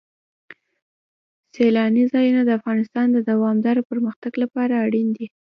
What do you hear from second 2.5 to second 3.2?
افغانستان د